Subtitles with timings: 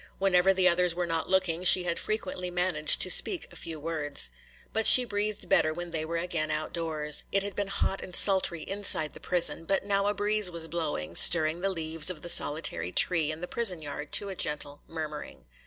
[0.17, 4.31] Whenever the others were not looking she had frequently managed to speak a few words.
[4.73, 7.23] But she breathed better when they were again outdoors.
[7.31, 11.13] It had been hot and sultry inside the prison, but now a breeze was blowing,
[11.13, 15.45] stirring the leaves of the solitary tree in the prison yard to a gentle murmuring.